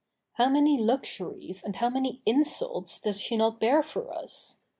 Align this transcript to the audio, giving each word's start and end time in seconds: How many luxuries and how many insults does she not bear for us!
How 0.33 0.49
many 0.49 0.79
luxuries 0.81 1.61
and 1.61 1.75
how 1.75 1.87
many 1.91 2.23
insults 2.25 2.99
does 2.99 3.21
she 3.21 3.37
not 3.37 3.59
bear 3.59 3.83
for 3.83 4.11
us! 4.11 4.57